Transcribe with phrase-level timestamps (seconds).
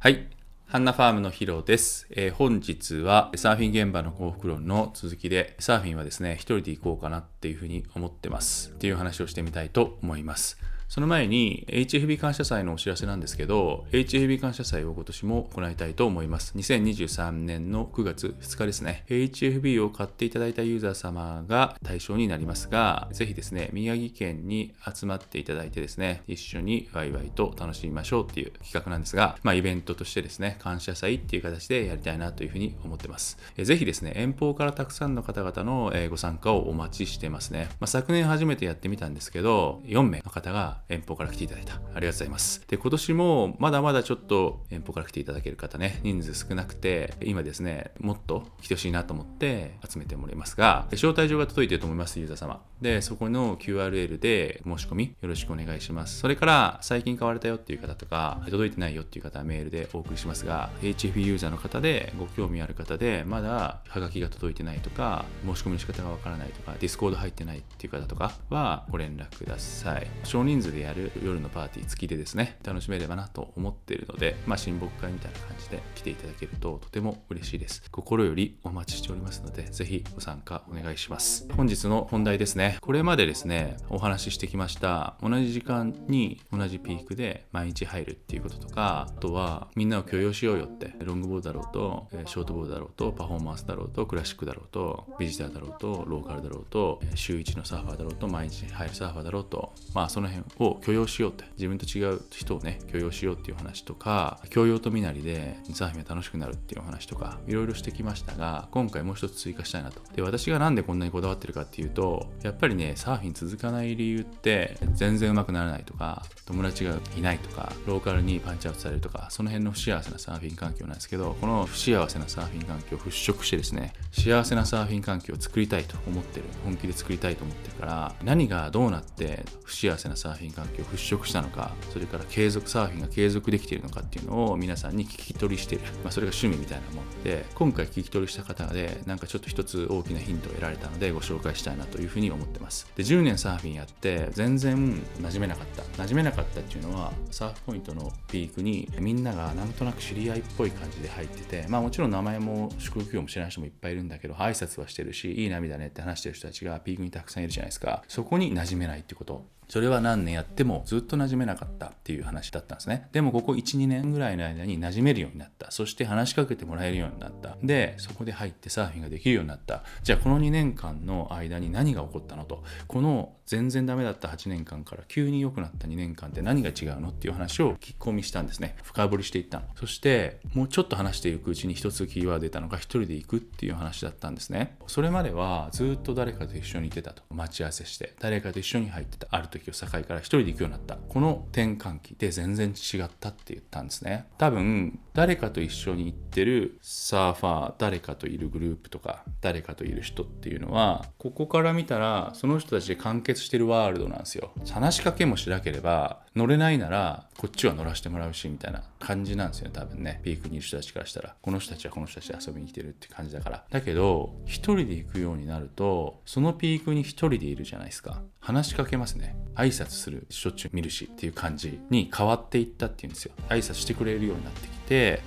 [0.00, 0.26] はい。
[0.64, 8.70] ハンナファームのヒロです、えー本日はサーフィン現場の幸福論の続きで、サーフィンはですね、一人で行こうかなっていうふうに思ってます。
[8.70, 10.58] っていう話をしてみたいと思います。
[10.92, 16.52] その前に HFB 感謝祭のお知らせなんですけど、HFB 感謝祭を今年も行いたいと思います。
[16.54, 19.06] 2023年の9月2日ですね。
[19.08, 33.38] HFB を買っていただいたユーザー様が対象になりますが、ぜひですね、宮城県に集まっていただいてですね、一緒にワイワイと楽しみましょうっていう企画なんですが、まあイベントとしてですね、感謝祭っていう形でやりたいなというふうに思ってます。
[33.56, 37.68] ぜひですね、遠方からたくさんの方々のご参加をお待ちしてますね。
[37.80, 41.74] まあ、昨年初めてやってみたんですけど、4名の方が遠方から来ていただいた。
[41.74, 42.62] ありがとうございます。
[42.68, 52.62] で、今年もまだまだちょっと遠方から来ていただける方ね、人数少なくて、今ですね、もっと来てほしいなと思って集めてもらいますが、招待状が届いてると思います、ユーザー様。
[52.80, 56.18] で、そこの QRL で申し込みよろしくお願いします。
[56.18, 70.06] それから、最近買われたよっていう方とか、届いてないよっていう方はメールでお送りしますが、HF ユーザーの方でご興味ある方で、まだハガキが届いてないとか、申し込みの仕方がわからないとか、Discord 入ってないっていう方とかはご連絡ください。
[70.24, 77.82] 少人数でやる夜のパーティー付きでですね、楽しめればなと思っているので、まあ、親睦会みたいな感じで来ていただけるととても嬉しいです。
[77.90, 81.46] 心よりお待ちしておりますので、ぜひご参加お願いします。
[81.56, 82.78] 本日の本題ですね。
[82.80, 110.00] これまでですね、お話ししてきました、同じ時間に同じピークで毎日入るっていうこととか、あとはみんなを許容しようよって、ロングボードだろうと、えショートボードだろうと、パフォーマンスだろうと、クラシックだろうと、ビジターだろうと、ローカルだろうと、え週1のサーファーだろうと、毎日入るサーファーだろうと、まあその辺を許容しようって、自分と違う人をね、許容しようっていう話とか、教養と身なりでサーフィンが楽しくなるっていう話とか、いろいろしてきましたが、今回もう一つ追加したいなと。
[110.14, 135.82] で、私がなんでこんなにこだわってるかっていうと、やっぱりね、サーフィン続かない理由って、全然上手くならないとか、友達がいないとか、ローカルにパンチアウトされるとか、その辺の不幸せなサーフィン環境なんですけど、この不幸せなサーフィン環境を払拭してですね、幸せなサーフィン環境を作りたいと思ってる、本気で作りたいと思ってるから、何がどうなって不幸せなサーフィン環境を払拭したのか、それから継続、サーフィンが継続できているのかっていうのを皆さんに聞き取りしてる。
[136.02, 142.90] まあ、それが趣味みたいなもんで、今回聞き取りした方で、なんかちょっと一つ大きなヒントを得られたので、ご紹介したいなというふうに思ってます。
[142.96, 145.82] で、10年サーフィンやって、全然馴染めなかった。
[146.02, 158.02] 馴染めなかったっていうのは、サーフポイントのピークにみんながなんとなく知り合いっぽい感じで入ってて、まあもちろん名前も宿泊業も知らない人もいっぱいいるんだけど、挨拶はしてるし、いい波だねって話してる人たちがピークにたくさんいるじゃないですか。
[158.08, 159.44] そこに馴染めないってこと。
[159.68, 163.08] それは何年やってもずっと馴染めなかったっていう話だったんですね。
[163.12, 165.70] でもここ1、2年ぐらいの間に馴染めるようになった。
[165.70, 167.56] そして話しかけてもらえるようになった。
[167.62, 169.84] で、そこで入ってサーフィンができるようになった。
[170.02, 178.76] じゃあこの2年間の間に何が起こったのと、この全然ダメだった8年間から急に良くなった2年間って何が違うのっていう話を聞き込みしたんですね。
[178.82, 179.66] 深掘りしていったの。
[179.74, 184.76] そして、もうちょっと話していくうちに一つキーワード出たのが一人で行くっていう話だったんですね。
[184.86, 187.22] それまではずっと誰かと一緒にいてたと。
[187.30, 189.26] 待ち合わせして、誰かと一緒に入ってた。
[189.30, 190.96] ある時を境から1人で行くようになった。
[190.96, 194.26] この転換期で全然違ったって言ったんですね。
[194.38, 204.52] 多分、誰かと一緒に行ってるサーファー、誰かといるグループとか、誰かといる人っていうのは、ここから見たら、その人たちで完結してるワールドなんですよ。
[204.70, 210.20] 話しかけもしなければ、乗れないなら、こっちは乗らせてもらうし、みたいな感じなんですよね、多分ね。
[210.24, 211.36] ピークにいる人たちからしたら。
[211.42, 213.64] この人たちはこの人たちで遊びに来てるって感じだから。
[213.68, 218.22] だけど、一人で行くようになると、そのピークに一人でいるじゃないですか。
[218.40, 219.36] 話しかけますね。
[219.56, 223.32] 挨拶する、しょっちゅう見るしっていう感じに変わっていったっていうんですよ。
[223.50, 224.81] 挨拶してくれるようになってきて、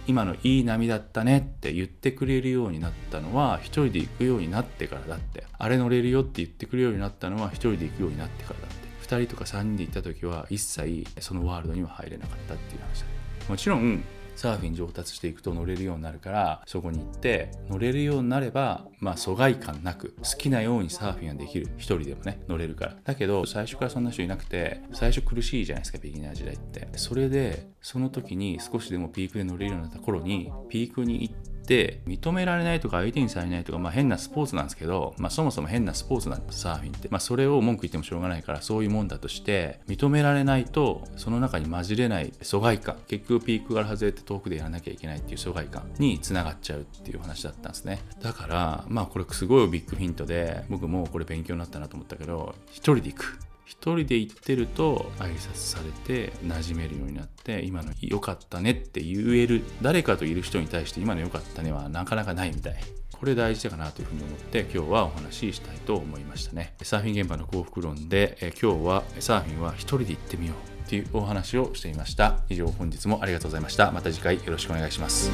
[0.07, 5.43] 今のいい波だったねって言ってくれるようになったのは、一人で行くようになってからだって。
[5.57, 8.85] あれ乗れるよって言ってくれるようになったのは、一人で行くようになってからだって。
[9.05, 13.05] 2人とか3人で行った時は一切そのワールドには入れなかったっていう話だ
[13.47, 14.03] もちろん
[14.35, 21.67] サーフィン上達していくと乗れるようになるからそこに行って乗れるようになればまあ疎外感なく好きなようにサーフィンができる。
[21.77, 22.95] 一人でもね乗れるから。
[23.03, 26.87] だけど最初からそんな人いなくて最初苦しいじゃないですかビギナー時代って。
[26.95, 42.97] それでその時に少しでもピークで乗れるようになった頃にピークに行ってで認められないとか相手にされないとか、まあ、変なスポーツなんですけど、まあ、そもそも変なスポーツなんですサーフィンって、まあ、それを文句言ってもしょうがないからそういうもんだとして認められないとその中に混じれない疎外感。
[43.07, 47.99] 結局ピークから外れて遠くでやらなきゃいけないっていう疎外感につながっちゃうっていう話だったんですね。
[48.21, 53.39] だからまあこれすごいビッグヒントで僕もこれ勉強になったなと思ったけど一人で行く。
[53.65, 62.75] 一人で行ってると挨拶されて馴染めるようになって今の良かったねって言える誰かといる人に対して今の良かったねはなかなかないみたい。
[63.19, 66.75] これ大事だかなというふうに思って今日はお話ししたいと思いましたね。
[66.83, 72.39] サーフィン現場の幸福論でえ今日はサーフィンは一人で行ってみようっていうお話をしていました。
[72.49, 73.91] 以上本日もありがとうございました。
[73.91, 75.31] また次回よろしくお願いします。